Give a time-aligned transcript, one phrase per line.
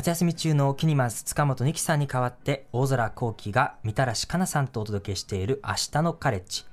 [0.00, 6.64] 夏休み中のキニマンス塚本二木さんに代わって大空幸輝がみたらしかなさんとお届けしている明日のカレッジ。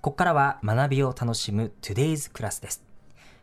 [0.00, 2.84] ここからは学びを楽しむ Today's クラスです。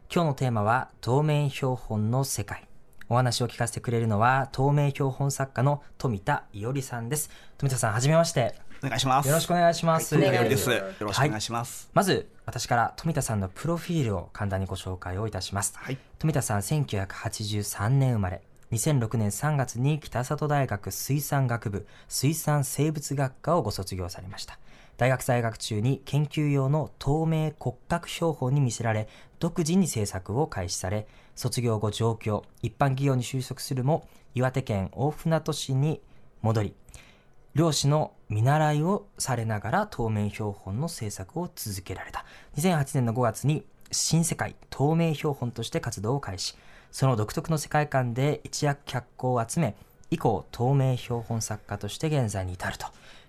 [0.09, 2.65] 今日のテーマは透明標本の世界。
[3.09, 7.29] お話を聞かせてくれるのは透明標本作家の富田伊織さんです。
[7.57, 8.55] 富田さんはじめまして。
[8.81, 9.27] お願いします。
[9.27, 10.69] よろしくお願いします、はい、はいです。
[10.69, 18.41] よろしくお願いします、まず私から富田さんのプロフィールを簡単にご紹介をいたします、はい、富田さん1983年生まれ
[18.71, 24.59] 2006年3月に北里大学水産学部水産生物学科をご卒業されました。
[24.97, 29.07] 大学在学中に研究用の透明骨格標本に見せられ
[29.39, 34.05] 独自に制作を開始され卒業後上京一般企業に就職するも
[34.35, 36.01] 岩手県大船渡市に
[36.41, 36.73] 戻り
[37.55, 42.25] 漁師の見習いをされながら透明標本の制作を続けられた。
[42.57, 46.55] 2008年の5月に新世界透明標本として活動を開始。
[46.91, 49.75] その独特の世界観で一躍脚光を集め
[50.11, 52.77] 以降透明標本作家として現在に至る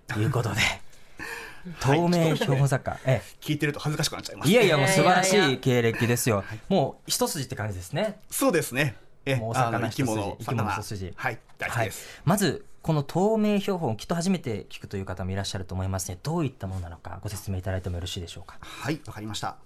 [0.06, 0.60] ということで。
[1.80, 4.50] 透明標本作家、 ええ、聞いてると恥ずかしくなっちゃいます。
[4.50, 8.18] いやいやもう素晴らしい経歴ですよ、もう一筋って感じですね。
[8.30, 8.96] そうですね。
[9.26, 11.12] えもうお魚生き物生き物一筋。
[11.14, 11.38] はい。
[11.58, 16.18] 大好きです、はい、まずこの透明標本きっと初めて聞くという方もいらっしゃると思いますね。
[16.22, 18.56] どういったものなのかご説明いただいてもよろしいでしょうか。
[18.60, 19.00] はい。
[19.06, 19.56] わかりました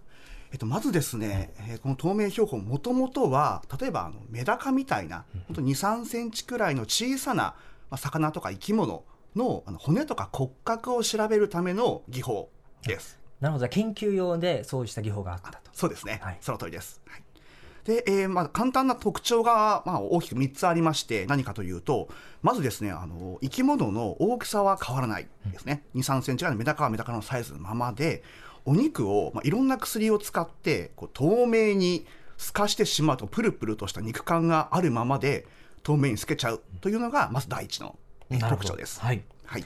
[0.55, 7.57] えっと、まずですね、えー、この透明標本もともとは例えばあのメダカみたいな本当2 3センチくらいの小さな、
[7.91, 9.03] まあ、魚とか生き物
[9.35, 12.51] のあの骨とか骨格を調べるための技法
[12.87, 13.19] です。
[13.41, 13.69] なるほど。
[13.69, 15.59] 研究用でそうした技法があったと。
[15.73, 17.03] そうですね、はい、その通りです。
[17.05, 17.23] はい。
[17.83, 22.09] で、えーまあ、簡単な特徴が、まあ、大きく3つありまして何かというと
[22.43, 28.23] まずですねあの生き物の大きさは変わらないですね、うん、2 3センチぐらいのメダカはメダカのサイズのままで
[28.65, 35.47] お肉を、まあ、いろんな薬を使ってこう透明に透かしてしまうとプルプルとした肉感があるままで
[35.83, 37.97] 透明に透けちゃうというのがまず第一の
[38.49, 39.01] 特徴です。
[39.01, 39.65] はい、はい。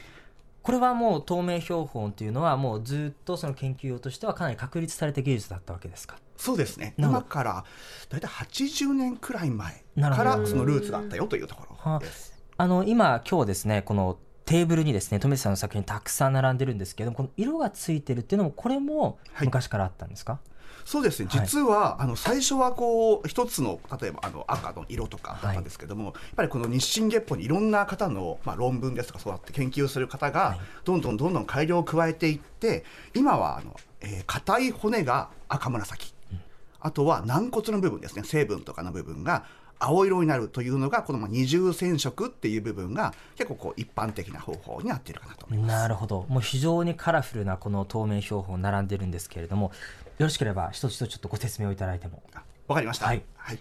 [0.63, 6.17] これはもう透明標本というのはもうずっとその研究用としてはかなり確立された技術だったわけですか？
[6.37, 6.95] そうですね。
[6.99, 7.65] 今から
[8.11, 12.35] 大体80年くらい前からそのルーツがあったよというところです。
[12.59, 20.49] あの今今日ですねこのテーブルにですね富田さんの作品たくさん並んでるんですけどもこの色がついてるっていうのもこれも昔からあったんですか、はい
[20.85, 21.29] そうですね。
[21.31, 30.57] 実は、はい、あの最初はこう一つの例えばあの赤の色とかだったんですけども、はい、やっぱりこの日進月歩にいろんな方の、まあ、論文ですとかそうやって研究する方が
[30.87, 36.41] どんどんどんどん改良を加えていって今はあの、えー、硬い骨が赤紫、うん、
[36.81, 38.23] あとは軟骨の部分ですね。
[38.25, 39.45] 成分とかの部分が
[39.79, 45.69] 青色になるというのがこの二重染色っていう部分が結構こう一般的な方法になっているかなと思います。
[45.69, 46.27] なるほど。
[46.29, 49.73] もう非常にカラフルなこの透明標本並んでるんですけれども
[50.19, 52.23] よろしければ一つ一つちょっとご説明をいただいても。
[52.67, 53.07] わかりました。
[53.07, 53.59] はい、はい、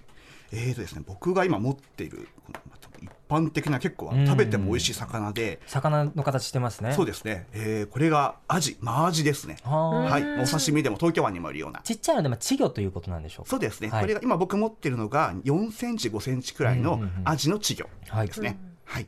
[0.51, 2.59] えーとですね僕が今持っているこの
[3.01, 5.59] 一般的な結構食べても美味しい魚で。
[5.67, 6.93] 魚の形してますね。
[6.93, 9.57] そうですね、えー、これがアジマアジですね。
[9.63, 10.41] はい。
[10.41, 11.81] お刺身でも東京湾にもいるような。
[11.81, 17.87] ちっちゃいのでも稚魚ということなんでしょうそうですね、はい、これが今僕持ってるのが4センチ5センチくらいのアジの稚魚
[18.25, 19.07] ですね、はい、は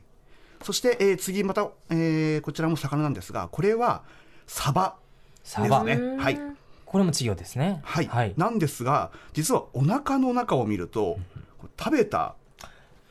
[0.62, 4.02] そして、えー、次また、えー、こちらも魚なんですがこれは
[4.46, 4.96] サバ
[5.42, 6.16] ですね。
[6.18, 6.38] はい。
[6.84, 7.80] これも稚魚ですね。
[7.84, 11.18] はい、はい、なんですが実はお腹の中を見ると
[11.78, 12.34] 食べた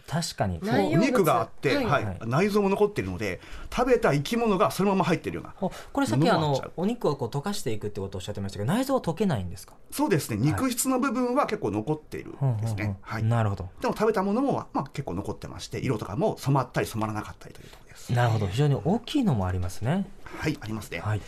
[0.09, 0.59] 確かに。
[0.63, 3.39] お肉があって、はい、はい、内臓も残っているので
[3.71, 5.69] 食べた生き物がそのまま入っているような。
[5.93, 9.75] これさっきあのお肉をこう溶かしていくってことをおっしゃってましたけど内臓は溶けないんですか？
[9.91, 10.37] そうですね。
[10.37, 13.69] 肉質の部分は結構残っているんですね、はい、なるほど。
[13.81, 18.13] でも食べたものも、まあ、結構残ってまして色とかも染まったり染まらなかったりというところです。
[18.13, 18.47] なるほど。
[18.47, 20.07] 非常に大きいのもありますね。
[20.25, 21.21] はいありますね、はい、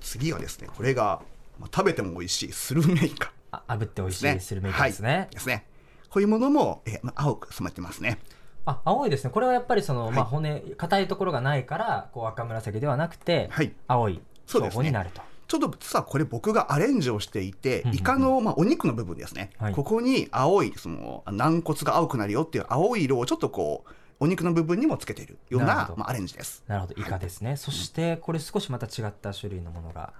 [0.00, 1.20] 次はですねこれが、
[1.58, 5.66] まあ、食べても美味しいスルメイカあ炙って美味しいスルメイカですね、はい、ですね
[6.10, 8.18] こういうものも、えーまあ、青く染まってますね。
[8.66, 9.30] あ青いですね。
[9.30, 15.22] これはやっぱりその、はい、まあ、骨硬いところがないからこう赤紫ではなくて、はい、青い標本になると。
[15.46, 23.90] ちょっと実はこれ僕がアレンジをしていて、イカの、まあ、お肉の部分ですね、はい、ここに青いその軟骨が青くなるよっていう青い色をちょっとこう
[24.20, 26.62] お肉の部分にもつけているようなまあ、アレンジです。
[26.68, 26.94] なるほど。
[27.00, 30.12] イカですね、はい、そしてこれ少しまた違った種類のものが、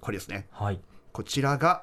[0.00, 0.80] これですね、はい、
[1.12, 1.82] こちらが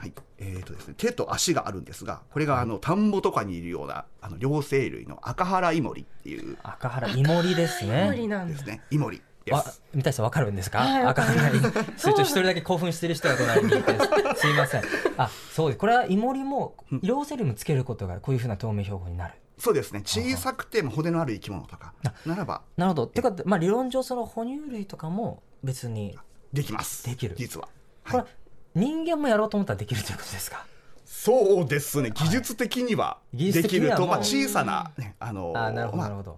[0.00, 0.12] はい。
[0.38, 8.10] えーとですね、手と足があるんですがこれがあの田んぼとかにいるようなあの両生類の赤原イモリっていう赤原イモリですね。
[8.48, 8.80] ですね。
[8.90, 9.20] イモリ
[9.50, 11.50] わ三谷さんわかるんですか、はい、赤原
[11.96, 14.82] それちょ一人だけ興奮してる人が隣にいてすいません。
[15.18, 15.78] あそうです。
[15.78, 19.34] これはイモリも両生類もつけることがこういうふうな透明標本になる。
[19.58, 20.00] そうですね。
[20.06, 21.92] 小さくても骨のある生き物とか
[22.24, 22.62] ならば。
[22.78, 23.04] なるほど。
[23.04, 26.18] っていうか、まあ、理論上その哺乳類とかも別に
[26.52, 27.04] できます。
[27.04, 27.34] できる。
[27.36, 27.68] 実は、
[28.04, 28.32] はい、これ
[28.74, 30.64] 人間もやろうと思ったらできるということですか？
[31.04, 32.12] そうですね。
[32.14, 35.52] 技術的にはできると、まあ、小さな、ね、あの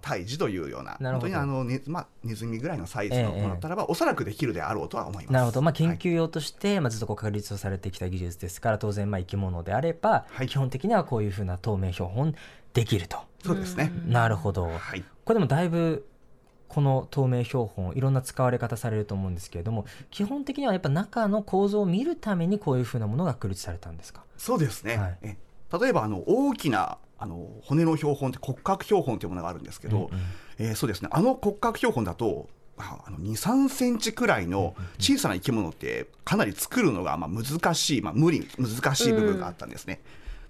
[0.01, 5.33] 胎児というような本当にあの、ねまあ、ネズミぐらいのサイズのものだったらば、おそらくできるであろうとは思います。
[5.33, 5.99] なるほど、まあ、研はい。
[5.99, 10.49] 究用として、まあ、ずっとこう確立をされてきた技術ですから当然まあ生き物であれば、はい。
[10.49, 12.35] 基本的にはこういうふうな透明標本
[12.73, 15.05] できると、そうですね、なるほど、はい。
[15.25, 16.07] これでもだいぶ
[16.73, 24.23] この透明標本いろんな使われ方されると思うんですけれども基本的にはやっぱ中の構造を見るためにこういうふうなものが確立されたんですか？
[24.39, 25.19] そうですね、はい。
[25.23, 25.37] え
[25.79, 30.11] 例えばあの大きなあの骨の標本って骨格標本というものがあるんですけど、うんうん。
[30.59, 31.09] えーそうですね。
[31.13, 32.49] あの骨格標本だと
[32.79, 40.01] ああの2、3センチくらいの小さな生き物ってかなり作るのがまあ難しい、まあ、無理難しい部分があったんですね。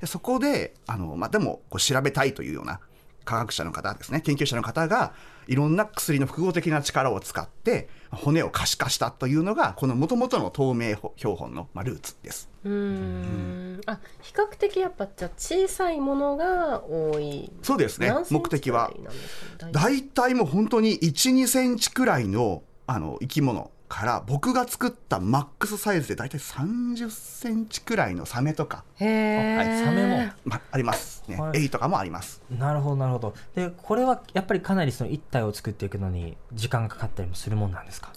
[0.01, 2.79] でそこであの、まあ、でもこう調べたいというような
[3.25, 5.13] 科学者の方ですね研究者の方が
[5.47, 12.49] いろんな薬の複合的な力を使って骨を可視化したというのがこの元々の透明標本の、まあ、ルーツです。
[12.65, 13.81] うーん。
[13.87, 17.51] あ比較的やっぱじゃあ小さいものが多い。
[17.63, 18.13] そうですね。
[18.31, 18.91] 目的は。
[19.73, 31.59] 大体もう本当に12センチくらいのあの生き物から僕が作ったマックスサイズで大体30センチくらいのサメとか、はいサメもまありますね、はい。
[31.59, 32.41] エイとかもあります。
[32.59, 33.35] なるほどなるほど。
[33.55, 38.11] でこれはやっぱりかなりその一体を作っていくのに時間がかかったりもするもんなんですか？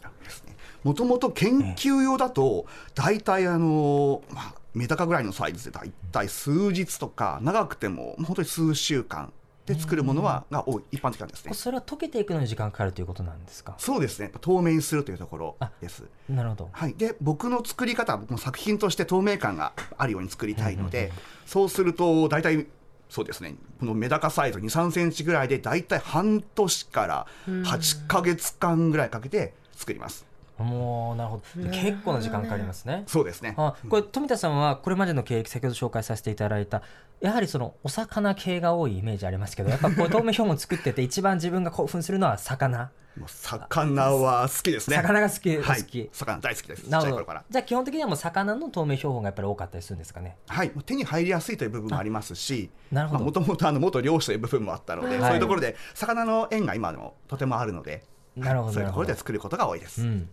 [0.84, 9.34] もともと研究用だと大体あの、まあ、メダカぐらいのサイズで大体数日とか長くても本当に数週間
[9.66, 10.84] で作るものはが多い。
[10.92, 11.54] 一般的なんですね。
[11.54, 13.76] それは溶けていくのに時間かかるということなんですか？
[13.78, 14.32] そうですね。
[14.42, 16.04] 透明にするというところです。
[16.30, 16.70] なるほど。
[16.72, 21.12] はい、で僕の作り方僕の作品として透明感があるように作りたいので、
[21.46, 22.68] そうすると大体
[23.10, 23.56] そうですね。
[23.80, 30.26] このメダカサイズ2 3センチぐらいで大体半年から8か月間ぐらいかけて作ります。
[30.58, 31.70] もうなるほど。
[31.70, 33.04] 結構な時間かかりますね。
[33.08, 33.56] そうですね。
[33.58, 36.82] あこれ富田さんはこれまでの経歴先ほど紹介させていただいた
[37.20, 42.92] やはりそのお魚系が多いイメージありますけどやっぱこう透明標本作ってて 一番自分が興奮するのは魚。
[43.18, 44.98] もう魚は好きですね。
[44.98, 45.84] 魚が好き、はい。
[45.84, 46.10] 好き。
[46.12, 46.90] 魚大好きです。
[46.90, 47.26] なるほど。
[47.50, 50.36] じゃあ基本的にはもう魚の透明標本がやっぱり多かったりするんですかね。
[50.48, 53.24] はい、もう手に入りやすいという部分もありますし、なるほど。
[53.24, 55.20] もともと元漁師という部分もあったので、はい。
[55.22, 58.04] そういうところで魚の縁が今でもとてもあるので、
[58.36, 60.02] なるほどそういうところで作ることが多いです。
[60.02, 60.30] うん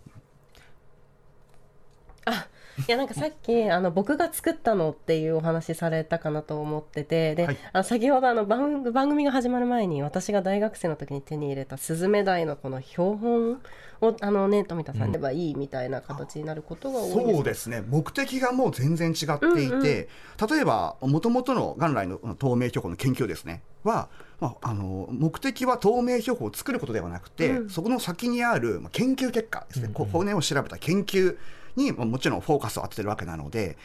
[2.89, 7.59] いやなんかさっきあの僕が作ったのっていうお話されたかなと思っててで、はい。
[7.73, 13.61] あの先ほどあの番番組が始まる前に私が大学生の時に手に入れたスズメダイのこの標本
[14.01, 17.35] をあのね富田さんでばいいみたいな形になることが多いです。
[17.35, 17.85] そうですね。
[17.87, 20.09] 目的がもう全然違っていて、
[20.51, 23.63] 例えばもともとの元来の透明標本の研究ですね。
[23.85, 24.09] は、
[24.41, 27.71] まあ、あの目的は透明標本を作ることではなくて、うん。
[27.71, 31.37] そこの先にあるまあ研究結果ですね、こう骨を調べた研究
[31.77, 33.77] にまあもちろんフォーカスを当ててるわけなので、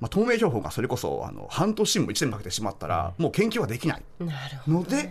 [0.00, 4.02] まあ、透明標本がそれこそあの半年も1年もかけてしまったら、もう研究はできない。
[4.66, 5.10] ので、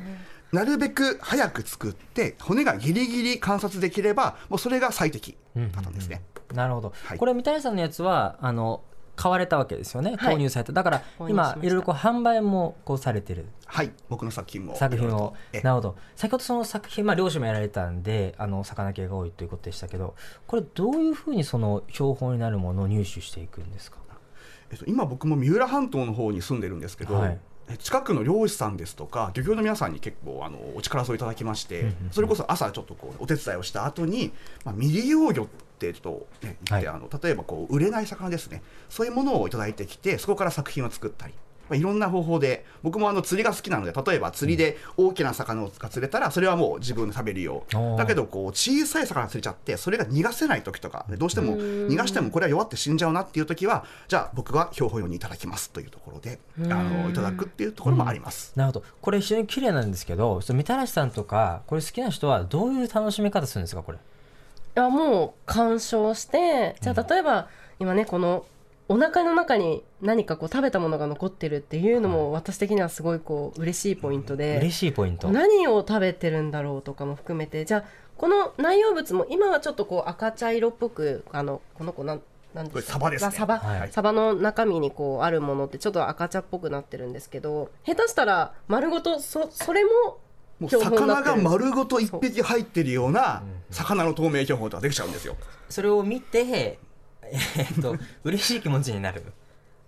[0.51, 6.21] なるべく早く作って骨がギリギリ観察できればもうそれが最適だったんですね。
[6.53, 7.17] なるほど、はい。
[7.17, 8.81] これ三谷さんのやつはあの
[9.15, 10.15] 買われたわけですよね。
[10.17, 10.35] はい。
[10.35, 13.45] 購入された、だから今いろいろこう販売もこうされてる。
[13.65, 14.75] はい、僕の作品も。
[14.75, 15.35] 作品を。
[15.53, 15.95] なるほど。
[16.15, 20.15] 先ほどその作品、まあ、漁師もやられたんであの魚系が多いということでしたけど
[20.47, 23.97] これどういうふうにその標本になるものを入手していくんですか？
[24.71, 27.39] えっと、今僕も三浦半島の方に住んでるんですけど、はい。
[27.69, 34.33] え近くの漁師さんですとか漁協の皆さんに結構あのお力添えいただきまして、それこそ朝ちょっとこうお手伝いをした後に、
[34.65, 35.47] まあ、未利用魚
[35.89, 36.95] ってちょっと、ね言って、はい。
[36.95, 38.61] あの例えばこう売れない魚ですね。
[38.89, 41.33] そういうものをいただいてきてそこから作品を作ったり。
[41.69, 47.63] まあ、いろんな方法で僕もあの釣りが好きなので例えば釣りで大きな魚が釣れたらそれはもう自分で食べるよ。
[47.73, 47.97] おー。
[47.97, 56.37] だけどこう小さい魚が釣れちゃってそれが逃がせない時とかでどうしても逃がしてもこれは弱って死んじゃうなっていう時はじゃあ僕は標本用にいただきますというところで
[56.69, 58.51] あのいただくっていうところもあります。
[58.57, 58.85] なるほど。
[59.01, 63.99] これ非常に綺麗なんですけどみたらしさんとかこれ好きな人はどういう楽しみ方するんですかこれ？
[64.75, 67.47] いやもう鑑賞してじゃあ例えば、
[67.79, 68.45] 今ねこの
[68.89, 75.29] お腹の中に何かこう食べたものが残ってるっていうのも私的にはすごいこう嬉しいポイントで、嬉しいポイント。
[75.29, 77.83] 何を食べてるんだろうとかも含めてじゃあ
[78.17, 82.21] この内容物も今はちょっとこう赤茶色っぽくあのこの子なん
[82.53, 83.27] なんこれすサバですね。
[83.27, 83.91] あサバ、はい。
[83.91, 90.19] サバの中身にこうあるものってちょっと赤茶っぽくなってるんですけど下手したら丸ごとそそれも
[90.59, 95.35] もう魚が丸ごと一匹入ってるような魚の透明標本とかできちゃうんですよ。
[95.69, 99.23] それを見てえーっと 嬉しい気持ちになる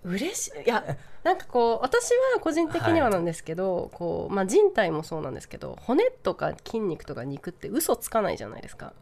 [0.04, 0.84] 嬉しいいや
[1.24, 8.92] なんかこう私は個人的にはなんですけど、こうまあ、人体もそうなんですけど骨とか筋肉とか肉って嘘つかないじゃないですか。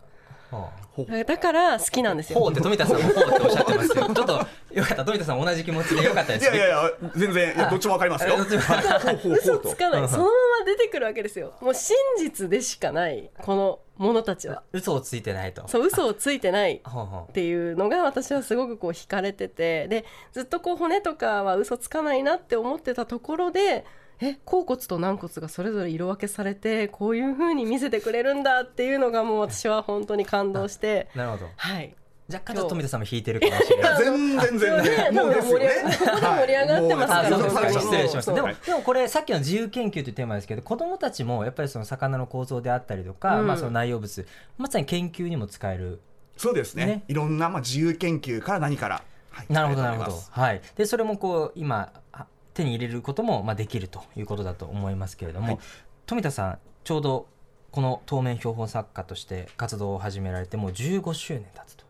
[1.26, 2.38] だから好きなんですよ。
[2.38, 4.04] うほうって富田さんもほうっておっしゃってますよ。
[4.14, 5.04] ちょっとよかった。
[5.04, 8.37] 富田さん同じ気持ちでよかったですいやいやいや全然いやどっちもわかりますよ。
[8.37, 10.30] 嘘つかなうんいそのま
[10.61, 11.52] ま出てくるわけですよ。
[11.61, 14.62] もう真実でしかないこの者たちは。
[14.73, 15.66] 嘘をついてないと。
[15.66, 19.88] そう嘘をついてないっていうのが私はすごくこう惹かれてて。
[19.88, 23.84] でずっとこう骨とかは嘘つかないなって思ってたところで
[24.21, 31.09] え甲骨と軟骨がそれぞれ色分けされてこういう風に見せてくれるんだっていうのがもう私は本当に感動して。
[31.14, 31.50] うなるほど。
[31.56, 31.94] はい。
[32.26, 35.14] 若干ちょっと富田さんも引いてるかもしれない全然全然。
[35.14, 35.68] もうですよね。
[35.99, 37.61] ここで盛り上がってますからあそうですか。
[37.61, 38.33] 本当に失礼しました。
[38.33, 43.47] でもでもこれさっきの自由研究というテーマですけど子どもたちもやっぱりその魚の構造であったりとか、うん。
[43.47, 46.00] まあ、その内容物まさに研究にも使える。
[46.37, 46.87] そうですね。
[46.87, 47.04] ね。
[47.09, 49.02] いろんなまあ自由研究から何から。
[49.30, 50.18] はいなるほどなるほど。
[50.30, 50.62] はい。
[50.76, 55.58] でそれもこう今あ手に入れることもまあできるということだと思いますけれども、はい
[56.06, 57.26] 富田さんちょうど
[57.70, 61.84] この透明標本作家として活動を始められてもう15周年経つと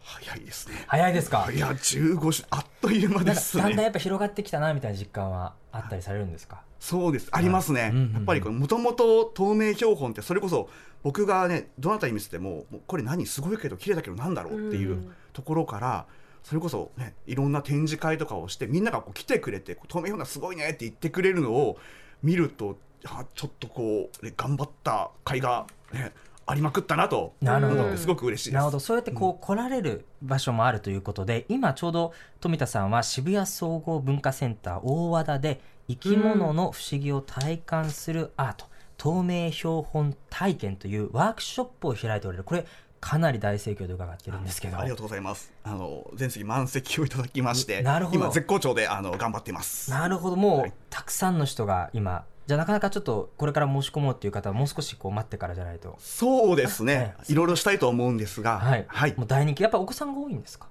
[0.00, 0.74] 早いですね。
[0.86, 1.48] 早いですか？
[1.50, 3.62] いや15週あっという間ですね。
[3.62, 6.60] だんだんやっぱ広がってきたなみたいな実感はあったりされるんですか？
[6.78, 8.12] そうですありますねうんうんうん。
[8.12, 10.68] やっぱりもともと透明標本ってそれこそ
[11.02, 13.24] 僕がねどなたに見せてももうこれ何？
[13.24, 16.06] すごいけど綺麗だけどなんだろうっていううんところから。
[16.42, 21.78] それこそねいろんな展示会とかをしてみんながこう来てくれて透明標本すごいねって言ってくれるのを
[22.22, 26.12] 見るとあちょっとこう、ね、頑張った甲斐が、ね、
[26.46, 27.96] ありまくったなとなるほど。
[27.96, 28.52] すごく嬉しい。
[28.52, 28.80] なるほど。
[28.80, 42.44] そうやってこう来られる場所もあるということで、今ちょうど富田さんは渋谷総合文化センター大和田で生き物の不思議を体感するアート、透明標本体験というワークショップを開いておられる。
[42.44, 42.66] これ
[43.02, 44.78] かなり大盛況で伺ってるんですけど。
[44.78, 45.52] ありがとうございます。
[45.64, 48.18] あの全席満席をいただきまして、なるほど。
[48.18, 49.90] 今絶好調であの頑張っています。
[49.90, 50.36] なるほど。
[50.36, 50.72] もう、はい。
[50.88, 55.96] たくさんの人が今じゃあなかなかちょっとこれから申し込もうっていう方はもう少しこう待ってからじゃないと。
[55.98, 57.14] そうですね。
[57.18, 57.24] は。
[57.28, 59.14] いろいろしたいと思うんですが、はい、はい。
[59.16, 59.64] もう大人気。
[59.64, 60.68] やっぱお子さんが多いんですか？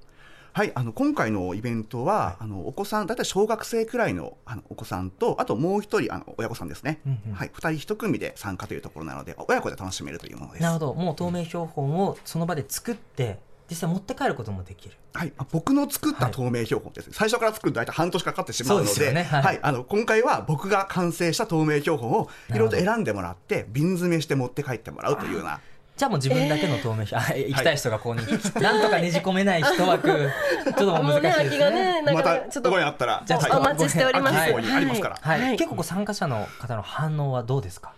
[0.53, 7.33] はい、あの今回のイベントは、あのお子さん、大体小学生くらいのあのお子さんと、あともう一人あの親御さんですね、うんうん。
[7.33, 10.63] はい、二人一組で参加というところなので、親子で楽しめるというものです。
[10.63, 10.93] なるほど。
[10.93, 13.39] もう透明標本をその場で作って
[13.69, 14.95] 実際持って帰ることもできる。
[15.13, 16.33] はい、あ僕の作ったはい。
[16.33, 19.23] 透明標本ですね、最初から作ると大体半年かかってしまうので、ね。
[19.23, 19.43] はい。
[19.43, 25.61] はい、あの今回は僕が完成した透明標本をいろいろと選んでもらって、瓶詰めして持って帰ってもらうというような。
[26.01, 28.25] じゃあもう自分だけの透明標、あ 行きたい人がここに、
[28.59, 30.07] なんとかねじ込めない人枠。
[30.65, 32.01] ちょっと難しいですねね。
[32.01, 32.71] なんまたかちょっと。
[32.71, 34.37] ご縁あったら、じゃあお待ちしております。
[34.39, 37.93] 秋の方にありますからはい、結構こう参加者の方の反応はどうですか？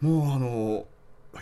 [0.00, 0.86] もうあの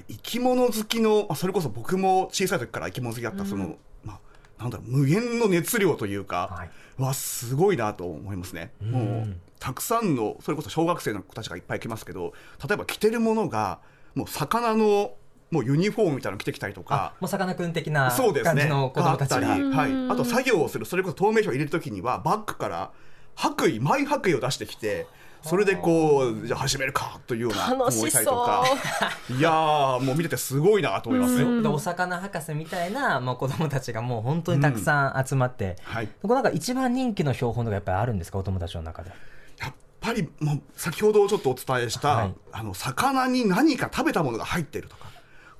[0.06, 4.18] 生き物好きのあそれこそ僕も小さい時から生き物好きだったその、ま
[4.58, 7.02] あなんだろう無限の熱量というか、はい。
[7.02, 8.72] はすごいなと思いますね。
[8.82, 8.90] うん。
[8.90, 12.34] もうたくさんのそれこそ小学生の子たちがいっぱい来ますけど
[12.68, 13.78] 例えば着てるものが
[14.14, 15.14] もう魚の
[15.54, 17.14] もうユニフォームみたいなの着てきたりとあか。
[17.20, 18.62] もうさかなクン的なそうですね。
[18.62, 20.12] 感じの子供たちがあったり、はいうん。
[20.12, 22.90] あと作業をする、それこそ透明書を入れるときには、バッグから
[23.34, 25.06] 白衣、マイ白衣を出してきて。
[25.46, 28.64] それでこう、じゃあ始めるかというような思いたりとか
[29.28, 29.34] そ。
[29.34, 31.42] いやー、もう見ててすごいなと思いますね。
[31.42, 36.08] うんでお魚博士みたいな、まあ、子供たちがもう本当にたくさん集まって、はい。
[36.22, 38.38] これなんか一番人気の標本とかやっぱりあるんですか？
[38.38, 39.10] お友達の中で
[39.60, 45.12] やっぱり、もう先ほどちょっとお伝えした、はいあの魚に何か食べたものが入ってるとか。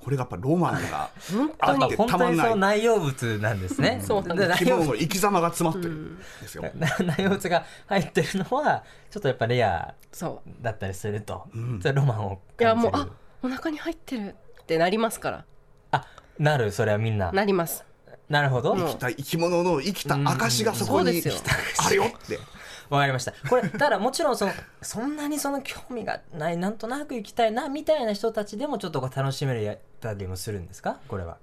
[0.05, 2.77] これがやっぱロマンが 本あ当にって本当にそのたまんない。
[2.77, 3.99] 内容物なんですね。
[4.05, 6.63] そうなんで生き物物の生き様が詰まってるんですよ。
[6.75, 11.79] な 内容物が入ってるのはちょっとやっぱレアそうだったりすると、うん。
[11.81, 12.91] それロマンをいや感じる。
[12.93, 13.07] もうあ
[13.41, 15.45] お腹に入ってるってなりますから。
[15.91, 16.05] あ
[16.37, 17.31] なるそれはみんな。
[17.31, 17.83] なります。
[18.29, 18.75] なるほど。
[18.75, 21.21] も生きた生き物の生きた証がそこにうん。
[21.21, 21.55] そうですよ。
[21.85, 22.39] あるよって。
[22.89, 23.33] わかりました。
[23.49, 24.51] これだからもちろんその
[24.81, 30.99] そんなにその興味がないなんとなく行きたいなみたいな人たちでもちょっと楽しめるやったりもするんですか？
[31.07, 31.37] これは。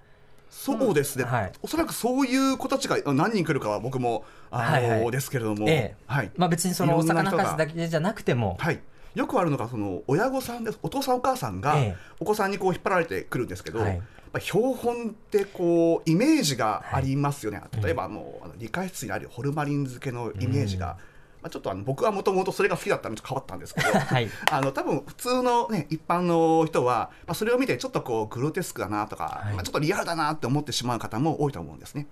[0.50, 1.30] そうですね、うん。
[1.30, 1.52] はい。
[1.62, 5.10] おそらくそういう子たちが何人来るかは僕もあの、はいはい。
[5.10, 5.96] ですけれども、ええ。
[6.06, 6.30] はい。
[6.36, 8.78] まあ別にその魚博士だけじゃなくても、はい、
[9.14, 10.78] よくあるのがその親御さんです。
[10.82, 11.96] お父さんお母さんがええ。
[12.20, 13.94] お子さんにこう引っ張られてくるんですけど、はい。
[13.96, 14.00] やっ
[14.32, 20.96] ぱ標本ってこうイメージがありますよね、い例えばもう理科室にあるホルマリン漬けのイメージが、
[21.42, 24.28] まあ、ちょっとあの僕はもともとそれが好きだったのでちょっと変わったんですけど はい。
[24.50, 29.54] あの多分普通の、ね、一般の人は、まあ、それを見てちょっとこうグロテスクだなとか、はい。
[29.54, 32.06] まあ、ちょっとリアルだなって思ってしまう方も多いと思うんですね。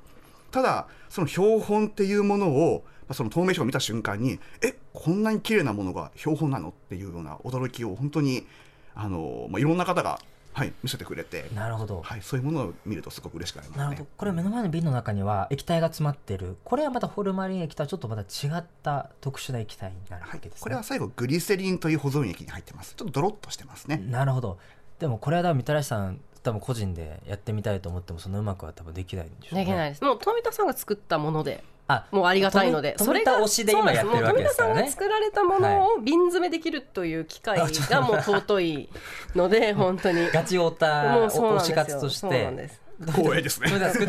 [0.51, 6.71] ただその標本っていうものをまあその透明書を見た瞬間にえこんなに綺麗なものが標本なの？
[6.71, 8.47] っていうような驚きを本当に
[8.95, 10.21] あの、まあ、いろんな方が、
[10.61, 13.85] はい、見せてくれて、なるほど、はい、そういうものを見るとすごく嬉しくなりますね。
[13.85, 14.09] なるほど。
[14.19, 16.59] これ目の前の瓶の中には液体が詰まってる。
[16.65, 22.95] これはまたホルマリン液とはちょっとまた違った特殊な液体になるわはいけですね、これは最後グリセリンという保存液に入ってます。
[22.95, 23.97] ちょっとドロッとしてますね。
[23.97, 24.59] なるほど。
[24.99, 29.65] でもこれはだからみたらしさん多分個人でやってみたいと思ってもそんなうまくは多分できないんでしょうね。
[29.65, 30.05] できないです。
[30.05, 31.65] もう富田さんが作ったもので。
[31.80, 31.80] あ
[32.11, 32.95] もうありがたいので。
[32.99, 34.75] 富それが推しで今やってるわけですからね。
[34.75, 38.89] そうなんですもう富田さんが作られたものを瓶詰めできるという機会がもう尊い
[39.35, 40.31] ので本当に。
[40.31, 41.77] ガチオタもうそうなんですよ。
[41.77, 42.71] 推し活として
[43.07, 43.69] 光栄ですね。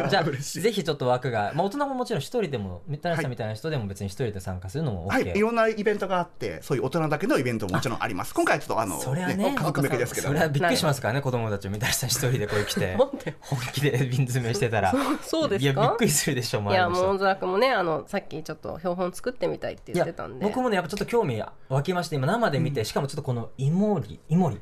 [0.10, 0.62] じゃあ 嬉しい。
[0.62, 8.34] ぜひちょっと枠が、まあ、大人ももちろん一人でも三谷さんみたいな人でも別に一人で参加するのも OK、はい、いろんなイベントがあって、そういう大人だけのイベントももちろんあります。
[8.34, 10.28] 今回はちょっとあの、それはね家族向けですけど。
[10.30, 15.72] もそれはびっくりしますからね子供たちを三谷さん一人でこう来て本気で瓶詰めしてたらそうですか？
[15.72, 20.46] いやびっくりするでしょいやもう大空君もねあのさっきちょっと標本作ってみたいって言ってたんで。
[20.46, 24.60] 僕もねやっぱちょっと興味湧きまして今生で見て、しかもちょっとこのイモリイモリ。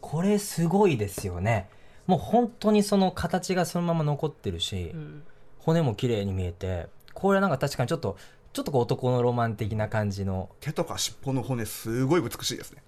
[0.00, 1.70] これすごいですよね
[2.06, 5.22] もう本当にその形がそのまま残ってるし、うん。
[5.58, 8.18] 骨も綺麗に見えてこれはなんか確かにちょっと
[8.52, 10.48] ちょっとこう男のロマン的な感じの。
[10.60, 12.82] 手とか尻尾の骨すごい美しいですね。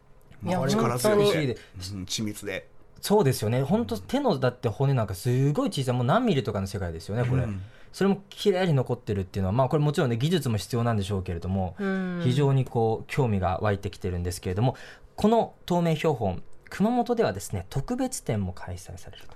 [0.45, 1.59] 力強本当にくて、
[1.95, 2.69] うん緻密で。
[3.01, 3.63] そうですよね。
[3.63, 7.63] 本当手のだって骨なんかすごい小さいもう何ミリとかの世界ですよねこれ、うん。
[7.93, 12.21] それも綺麗に残ってるっていうのはまあこれもちろんね技術も必要なんでしょうけれども、うん。
[12.23, 14.77] 非常にこう興味が湧いてきてるんですけれども
[15.17, 19.35] この透明標本熊本ではですね特別展も開催されると。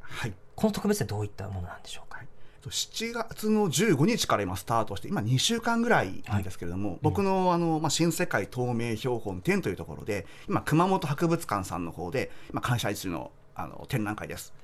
[0.00, 0.32] はい。
[0.54, 2.20] この特別展どういったものなんでしょうか
[2.62, 14.54] ？7月の15日から今スタートして今2週間ぐらいなんですけれども、僕のあの、まあ、新世界透明標本展というところで今熊本博物館さんの方で今開催中のあの展覧会です。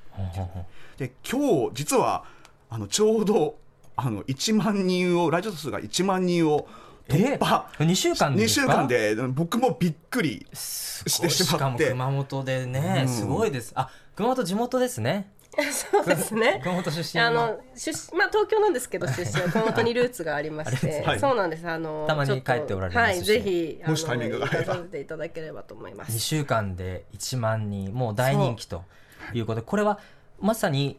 [0.97, 2.25] で今日実は
[2.71, 3.57] あのちょうど
[3.97, 6.69] あの1万人を来場者数が1万人を
[7.09, 11.59] 突破、え？2週間で2週間で僕もびっくりすしてしまって。
[11.59, 13.09] かも熊本でね、うん。
[13.09, 13.73] すごいです。
[13.75, 15.33] あ熊本地元ですね。
[15.73, 16.61] そうですね。
[16.63, 21.21] 熊本出身あの出身まあ東京なんですけど 出身は熊本にルーツがありまして、はい。
[21.21, 21.67] そうなんです。
[21.67, 23.19] あのたまにちょっと帰っておられますし。
[23.19, 28.85] はいぜひあのもしタイミングがていただければと思いま2す週間で1万人もう大人気と
[29.33, 29.99] いうことでこれは
[30.41, 30.99] まさに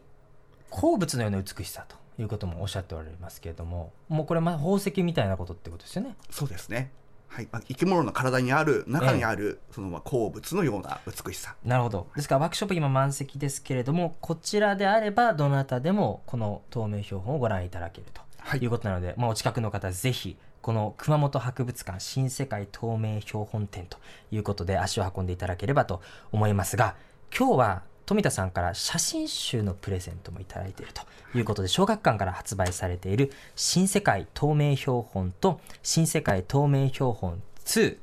[0.70, 6.16] 鉱物のような美しさということもおっしゃっておられますけれどももうこれまあ宝石みたいなことってことですよね？
[6.30, 6.90] そうですね、
[7.28, 7.48] はい。
[7.50, 11.54] まあ、生き物の体にある中にある、そのまあ鉱物のような美しさ。
[11.64, 12.08] なるほど。
[12.14, 18.60] ですからワークショップ今満席ですけれどもこちらであればどなたでもこの透明標本をご覧いただけるとはい。
[18.60, 23.96] いうことなので、まあ、お近くの方ぜひこの熊本博物館新世界透明標本展と
[24.30, 26.02] いうことで足を運んでいただければと
[26.32, 26.96] 思いますが
[27.34, 37.98] 今日は富田さんから写真集のプレゼントもいただいているということで小学館から発売されている新世界透明標本と新世界透明標本2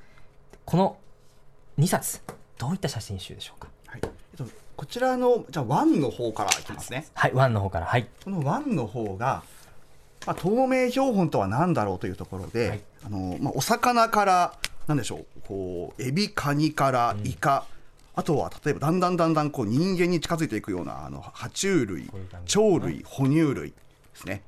[0.64, 0.98] この
[1.78, 2.22] 2冊
[2.58, 3.68] どういった写真集でしょうか？
[3.86, 4.46] はいえっと、
[4.78, 7.06] こちらのじゃあワンの方からいきますね。
[7.14, 7.88] はい1の方から。
[7.88, 8.08] はい。
[8.24, 9.44] このワンの方が、
[10.26, 12.82] まあ、透明標本とは何だろうというところで、はい。
[13.04, 14.54] あのまあ、お魚から
[14.88, 17.66] なんでしょうこうエビカニからイカ、
[18.18, 22.10] あとは例えばだんだんだんだんこう人間に近づいていくようなあの爬虫類
[22.52, 23.76] 鳥類哺乳類で
[24.16, 24.42] すね、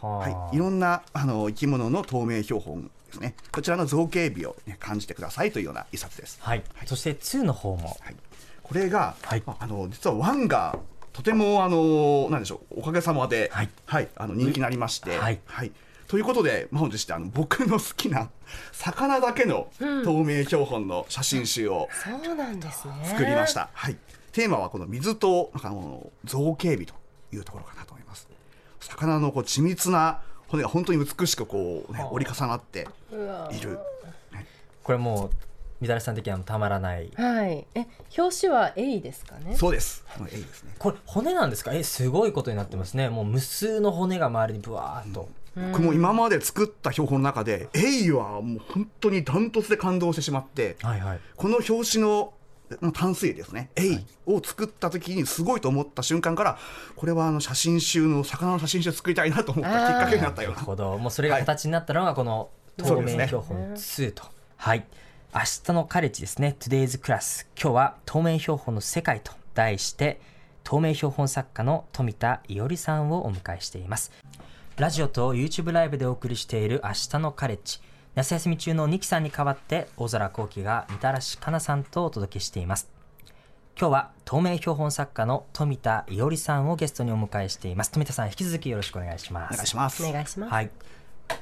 [0.00, 3.34] ははい、いろんなあの生き物の透明標本ですね。
[3.50, 6.38] こちらの造形美を、ね、感じてくださいというような一冊です。
[6.40, 7.88] はい、そして2の方も。
[8.00, 8.16] はい、
[8.62, 9.42] これが、はい。
[9.44, 10.78] まああの実はワンが
[11.12, 13.62] とてもあのなんでしょうおかげさまで、は
[14.00, 14.08] い。
[14.14, 15.40] あの人気になりまして、はい
[16.08, 18.30] ということで、まあ、本日してあの僕の好きな
[18.72, 22.94] 魚だけの透明標本の写真集をそうなんですね。
[23.04, 23.96] 作りました、はい、
[24.32, 26.94] テーマはこの水となんかあの造形美と
[27.32, 28.26] いうところかなと思います。
[28.80, 33.78] 魚のこう緻密な骨が本当に美しくこう、ね、折り重なってうわいる。
[34.82, 35.30] これもう
[35.82, 37.10] みだらしさん的にはたまらない。
[37.14, 37.66] はい。
[37.74, 39.54] え表紙はエイですかね？
[39.54, 40.04] そうです。
[40.16, 40.74] この絵ですね。
[40.78, 41.74] これ骨なんですか？
[41.74, 43.10] えすごいことになってますね。
[43.10, 45.28] もう無数の骨が周りにブワーっと、
[45.72, 51.20] 僕も今まで作った標本の中でエイはもう本当にダントツで感動してしまってはいはい。
[51.36, 52.34] この表紙の
[52.80, 53.70] まあ淡水ですね。
[53.76, 56.58] エイを作った時にすごいと思った瞬間から
[56.96, 60.56] これはあの写真集の魚の写真集を作りたいなと思ったきっかけになったような。
[60.56, 60.98] なるほど。
[60.98, 63.74] もうそれが形になったのがこの透明標本。
[63.74, 64.24] 2と、
[64.56, 64.84] はい。
[65.34, 66.56] 明日のカレッジですね。
[66.58, 70.20] Today's Class 今日は透明標本の世界と題して
[70.62, 74.12] 透明標本作家の富田伊織さんをお迎えしています
[74.78, 77.80] ラジオと YouTube ライブでお送りしている明日のカレッジ。
[78.14, 82.88] 夏休み中のニキさんに代わって大空幸輝がみたらしかなさんとお届けしています。
[83.76, 87.90] 今日は透明標本作家の富田伊織さんをゲストにお迎えしています。
[87.90, 89.54] 富田さん引き続きよろしくお願いします。
[89.54, 90.04] お願いします。
[90.04, 90.70] お願いします、はい、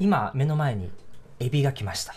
[0.01, 0.91] 今目の前に
[1.39, 2.15] エビが来ました。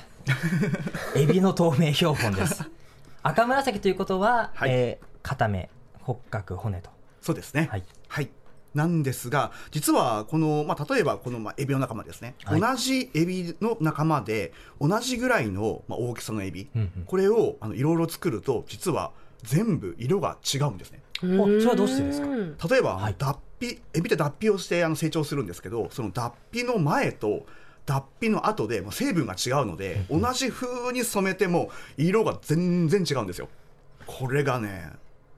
[1.20, 2.64] エビの透明標本です。
[3.24, 4.70] 赤紫ということは、はい。
[4.72, 6.90] えー片目骨格骨と。
[7.22, 7.68] そうですね。
[7.70, 7.84] はい。
[8.08, 8.30] はい
[8.76, 12.62] なんですが実はこの、まあ、例えばこの、まあ、エビの仲間ですね、はい。
[12.62, 17.04] 同じエビの仲間で同じぐらいの、まあ、大きさのエビ、うんうん。
[17.06, 19.12] これをあのいろいろ作ると実は
[19.44, 21.02] 全部色が違うんですね。
[21.20, 22.28] それはどうしてですか？
[22.28, 22.58] うん。
[22.70, 23.16] 例えば、はい。
[23.18, 27.46] 脱皮エビって脱皮をしてあの成長するんですけどその脱皮の前と
[27.86, 33.50] 脱皮の後でもう成分が違うので、同じ風に染めても色が全然違うんですよ。
[34.06, 34.92] これがね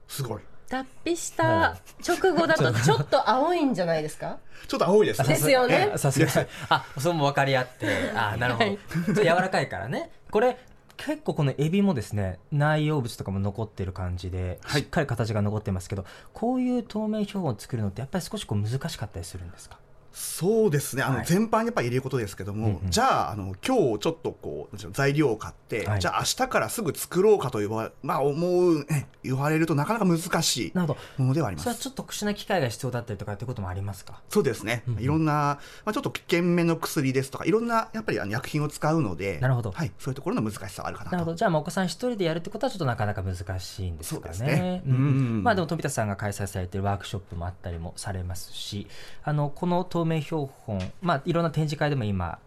[0.06, 0.42] すごい
[0.72, 3.28] 脱皮した直後だとちょっと。
[3.28, 4.38] 青いんじゃないですか？
[4.66, 5.90] ちょっと青いですですよね。
[5.94, 7.86] えさすがあそうも分かり合って。
[8.14, 8.78] あ なるほど、はい。
[9.14, 10.10] 柔らかいからね。
[10.30, 10.56] これ
[10.96, 19.78] 結構このエビもですね内容物とかも残ってる感じでしっかり形が残ってますけど、こういう透明標本を作るのってやっぱり少しこう難しかったりするんですか？
[20.12, 21.02] そうですね。
[21.02, 21.26] あの、はい。
[21.26, 22.90] 全般にやっぱり入れることですけども、うんうん。
[22.90, 26.00] じゃああの今日ちょっとこう材料を買って、はい。
[26.00, 31.64] じゃあ明日からすぐ作ろうかと言わ,、まあ、思う、ね、言われるとなかなか難しいものではあります。
[31.64, 34.20] それはちょっと特殊な機械が必要だったりとかってこともありますか？
[34.28, 35.02] そうですね、うんうん。
[35.02, 39.72] いろんな、まあ、ちょっと危険めの薬ですとかいろんなやっぱりあの薬品を使うのでなるほど。
[39.72, 41.16] はい、そういうところの難しさはあるかなと。
[41.16, 44.82] なるほどじゃあまあお子さん一人でやるってことはちょっとなかなか難しいんですかね。
[44.84, 45.00] そうんう
[45.40, 45.42] ん。
[45.42, 48.86] まあでも富田さんが開催されているワークショップもあったりもされますし
[49.22, 52.38] あのこの透明標本、まあ、いろんな展示会でも今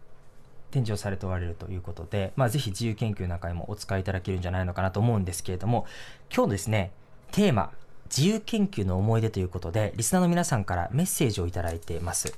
[0.71, 5.85] 展示をされておられるということで、まあ、ぜひ自由研究なんかにもお使いいただけるんじゃないのかなと思うんですけれども
[6.35, 6.91] 今日ですね
[7.31, 7.71] テーマ
[8.05, 12.37] 自由研究の思い出ということでリスナーの皆さんからメッセージをいただいています。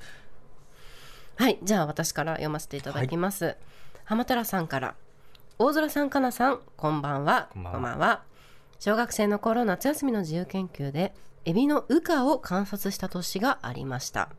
[1.35, 3.57] はい、じゃあ私から読ませていただきます。
[4.05, 4.95] 浜寺さんから、
[5.59, 7.49] 大空さん、かなさん、こんばんは。
[7.53, 8.23] こんばんは
[8.79, 11.13] 小学生の頃、夏休みの自由研究で、
[11.45, 14.29] エビの羽化を観察した年がありました。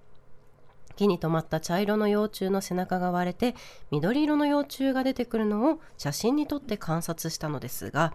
[0.98, 3.54] 木に止まった茶色の幼虫の背中が割れて
[3.92, 8.14] 緑色の幼虫が出てくるのを写真に撮って観察したのですが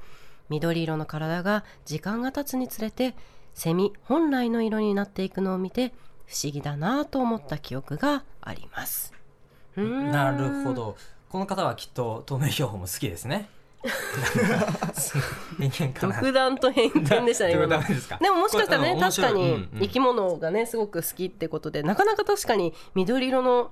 [0.50, 3.16] 緑色の体が時間が経つにつれて
[3.54, 5.94] セミ本来の色になっていくのを見て
[6.26, 9.14] 不思議だなと思った記憶があります。
[9.76, 10.98] なるほど
[11.30, 13.48] この方はきっと透明標本も好きですね。
[16.22, 17.54] 独断と偏見でしたね
[17.88, 18.18] ですか？
[18.22, 23.72] でももしかしたらね確かに生き物がねすごく好きってことでなかなか確かに緑色の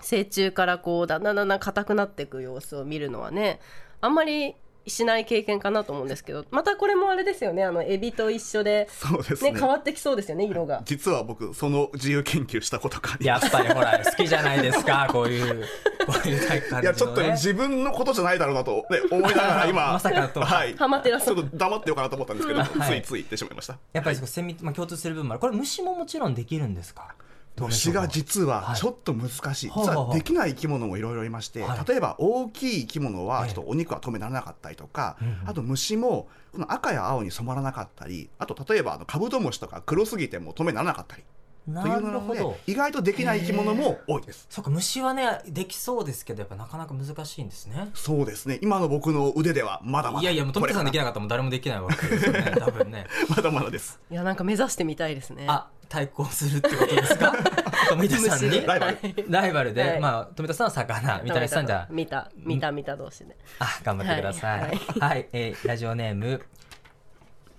[0.00, 3.60] 成虫からこうだんだんだんだん硬くなっていく様子を見るのはね
[4.00, 4.54] あんまり
[4.86, 7.64] しない経験かなと思うんですけどまたこれもあれですよね。
[7.64, 9.52] あのエビと一緒で、そうですね。
[9.52, 10.82] ね変わってきそうですよね色が。
[10.84, 13.46] 実は僕その自由研究したことがありやます。
[13.46, 15.64] っぱりほら好きじゃないですか こういう
[16.06, 20.40] こういうね、いやちょっと自分のことじゃないだろうなと、ね、思いながら今 まさかと。
[20.40, 22.68] はい、浜寺さんちょっと黙ってようかなと思ったんですけど、はい。
[22.70, 23.78] ついつい言ってしまいました。
[23.92, 25.40] やっぱりそこセミ、まあ、共通する部分もある。
[25.40, 27.14] これ虫ももちろんできるんですか？
[27.58, 28.76] 虫が実ははい。
[28.76, 31.88] ちょっと難しい、実はできない生き物もいろいろいまして、はい。
[31.88, 41.24] 例えば大きい生き物はええちょっとお肉は止められなかったりとか、あと虫もこの赤や青に染まらなかったりあと例えばあのカブトムシとか黒すぎても止めならなかったり。
[41.66, 42.56] なというのでるほど。
[42.66, 44.46] 意外とできない生き物も多いです。
[44.50, 47.90] そうか虫はねできそうですけどやっぱなかなか難しいんですね。
[47.94, 48.58] そうですね。
[48.62, 52.52] 今の僕の腕ではまだまだいやいやもう富田さんできなかったらもう誰もできないわけですよね。
[52.58, 53.06] 多分ね。
[53.30, 54.00] まだまだです。
[54.10, 55.46] いやなんか目指してみたいですね。
[55.48, 57.34] あ対抗するってことですか？
[57.90, 58.64] 富田さんに？
[58.66, 58.84] ライバル。
[58.86, 59.24] はい。
[59.28, 60.00] ライバルで、はい。
[60.00, 63.36] まあ富田さんは魚三谷さんじゃ見た見た見た同士で。
[63.58, 64.60] あ頑張ってください。
[65.00, 65.20] ははい。
[65.20, 66.40] い、えーラジオネーム、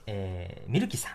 [0.08, 1.14] えーミルキさん。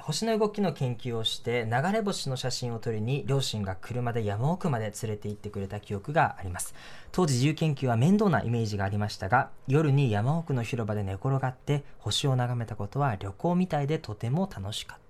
[0.00, 6.74] 星の動きの研究をして流れ星の写真を撮りに両親が車で山奥まで連れて行ってくれた記憶があります。
[7.12, 15.01] 当時自由研究は面倒なイメージがありましたが夜に山奥の広場で寝転がって星を眺めたことは旅行みたいでとても楽しかった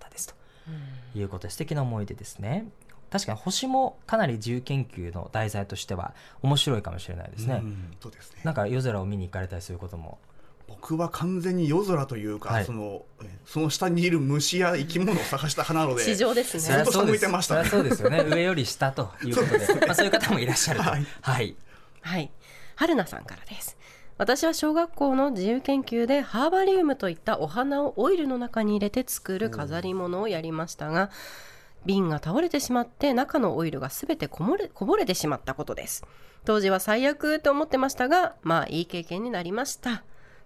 [1.15, 2.67] いうことで素敵な思い出ですね。
[3.13, 8.41] 確かに星もかなり自由研究の題材としては面白いかもしれないですね、うんそうですね。
[8.43, 10.17] なんか夜空を見に行かれたりすることも。
[10.67, 12.65] 僕は完全に夜空というか、はい。
[12.65, 16.61] そのえその下にいる虫や生き物を探した派なので市場ですね。
[16.61, 16.85] そりゃ。
[16.85, 17.69] そうですずっと下向いてましたね。
[17.69, 18.23] そりゃそうですよね。
[18.35, 19.85] 上より下ということで。
[19.85, 20.89] まあ、そういう方もいらっしゃると。
[20.89, 21.05] はい。
[21.21, 21.55] はい、
[22.01, 22.31] はい、
[22.75, 23.77] 春菜さんからです。
[24.17, 31.09] 私は小学校の自由研究でハーバリウムといったお花をオイルの中に入れて作る飾り物をやりましたが
[31.85, 36.05] 瓶が倒れてしまって中のオイルがすべてこぼれこぼれてしまったことです。
[36.45, 40.03] 当時は最悪と思ってましたがまあいい経験になりました。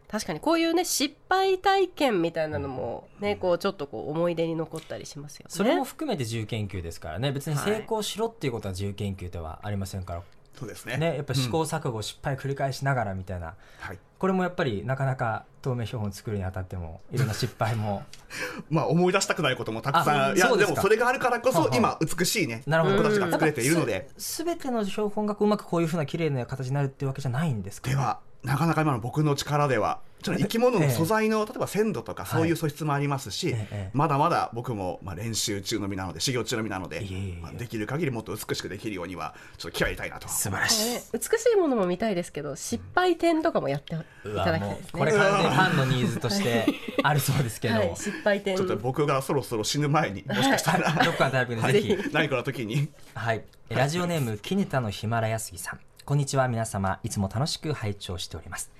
[0.07, 5.47] 確かにこういうね失敗体験みたいなのもねこうちょっとこう思い出に残ったりしますよね。
[5.49, 7.31] それも含めて自由研究ですからね。
[7.33, 10.23] 別にはい成功しろっていうことは自由研究ではありませんから、
[10.57, 10.97] そうですね。
[10.97, 13.53] ね、やっぱ試行うん錯誤、失敗繰り返しながらみたいな。
[13.79, 13.99] はい。
[14.17, 18.03] これもやっぱりなかなか透明標本作るにあたってもいろんな失敗も。
[18.69, 22.97] まあ思い出したくないこともたくさあんいやでもそれがあるからこそ今美しいねなるほど。
[22.97, 24.09] 僕たちが作れているので。
[24.17, 27.89] すべての標本がうまくこういうふうな綺麗な形になるっていうわけじゃないんですか？
[27.91, 37.41] ではなかなか今の僕の力ではちょっと生き物の素材の、例えば鮮度とかそういう素質もありますし、ええまだまだ僕もまあ練習中の身なので修行中の身なのでいえいえいえ。
[37.41, 40.27] まあできる限りもっと美しくできるようにはちょっと気合いたいなと。
[40.27, 44.99] 素晴らしいね美しいものも見たいですけど失敗点とかもやっていうただきたいですね。
[44.99, 46.65] これ完全にファンのニーズとして
[47.03, 48.57] あるそうですけど、はい、失敗点。
[48.57, 52.89] ちょっと僕がそろそろ死ぬ前にもしかしたら、どっかのタイプでぜひ、何かの時に。
[53.13, 57.01] はい、ラジオネームキネタのヒマラヤ杉さんこんにちは皆様。
[57.03, 58.71] いつも楽しく拝聴しております。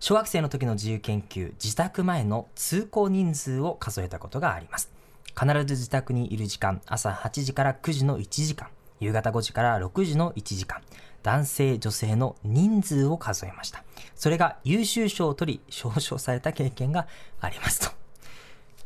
[0.00, 4.92] 小学生の時の自由研究自宅前の通行人数を数えたことがあります。
[5.28, 8.68] 必ず自宅にいる時間朝8時から9時の1時間
[9.00, 10.82] 夕方5時から6時の1時間
[11.22, 13.82] 男性女性の人数を数えました。
[14.14, 17.08] それが優秀賞を取り表彰された経験が
[17.40, 17.80] あります。
[17.80, 17.96] と。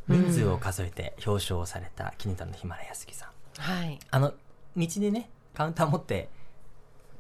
[0.07, 3.61] 人数を数えて表彰されたキネタのヒマラヤ杉さん。
[3.61, 3.99] はい。
[4.09, 4.35] あの
[4.77, 6.29] 道でねカウンター持って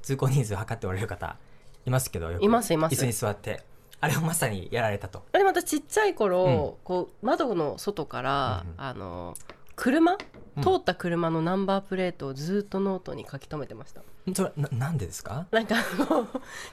[0.09, 1.37] 通行人数測っておられる方
[1.85, 2.45] いますけどよく。
[2.45, 2.95] いますいます。
[2.95, 3.63] 椅子に座って。
[4.01, 5.23] あれをまさにやられたと。
[5.33, 6.85] あれまたちっちゃい頃、うん。
[6.85, 9.35] こう窓の外から、うんうんあの
[9.77, 10.13] 車？
[10.13, 10.63] うん。
[10.63, 14.01] 通った車のナンバープレートをずっとノートに書き留めてました、
[14.35, 15.47] それななんでですか？
[15.51, 16.27] なんかあの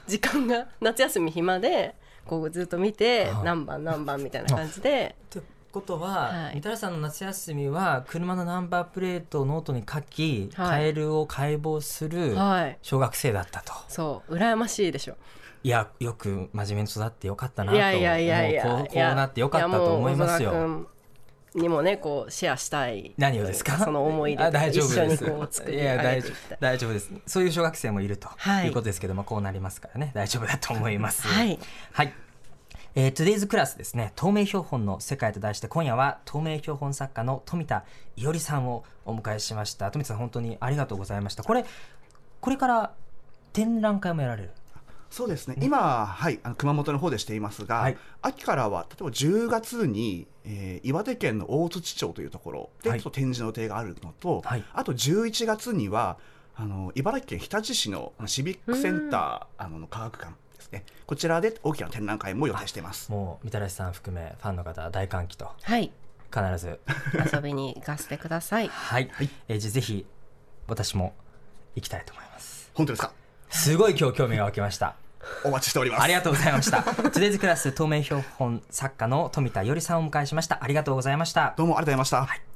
[0.06, 1.94] 時間が夏休み暇で
[2.24, 3.44] こうずっと見てはい。
[3.44, 5.14] 何番何番みたいな感じで
[5.76, 6.56] ことは、はい。
[6.56, 10.68] みたらしさんの夏休みは車のナンバープレートをノートに書き、はい。
[10.68, 12.78] カエルを解剖するはい。
[12.80, 14.34] 小学生だったと、そう。
[14.34, 15.16] 羨ましいでしょ。
[15.62, 17.76] い、やよく真面目に育ってよかったなと。
[17.76, 18.62] いやいやいやいや。
[18.62, 20.86] こうこうなってよかったと思いますよ。
[21.54, 23.14] にもねこうシェアしたい。
[23.18, 23.78] 何をですか？
[23.78, 26.56] その思い出あ大丈夫一緒にですこう作りいや大丈夫。
[26.60, 27.10] 大丈夫です。
[27.26, 28.66] そういう小学生もいるとはい。
[28.68, 30.12] いうことですけども、こうなりますからね。
[30.14, 31.26] 大丈夫だと思います。
[31.26, 31.58] はい。
[31.92, 32.12] はい。
[32.98, 37.84] えー、Today's クラスですね、透明標本の世界と題して、今夜は透明標本作家の富田
[38.16, 39.90] 伊織さんをお迎えしました。
[39.90, 41.42] 富田さん、本当にありがとうございました。
[41.42, 41.66] これ、
[42.40, 42.94] これから
[43.52, 44.50] 展覧会もやられる？
[45.10, 45.56] そうですね。
[45.60, 47.98] 今、はい、あの熊本の方でしていますが、はい。
[48.22, 53.02] 秋からは例えば10月に、えー岩手県の大槌町というところで、はい。
[53.02, 54.64] 展示の予定があるのと、はい。
[54.72, 56.16] あと11月には
[56.54, 63.10] あの茨城県日立市のシビックセンターあの科学館ですねこちらで大きな展覧会も予定しています。
[63.12, 65.90] もう、みたらしさん含め、ファンの方、大歓喜と、はい
[66.34, 66.80] 必ず。
[67.32, 69.10] 遊びに行かせてくださいはい。
[69.48, 70.04] えーじゃあぜひ、
[70.66, 71.14] 私も
[71.76, 72.70] 行きたいと思います。
[72.74, 73.12] 本当ですか？
[73.48, 74.96] すごい今日興味が湧きました。
[75.44, 76.02] お待ちしております。
[76.02, 76.78] ありがとうございました。
[76.78, 80.62] Today's クラス透明標本作家の富田伊織さんをお迎えしました。
[80.62, 81.54] ありがとうございました。
[81.56, 82.55] どうもありがとうございました。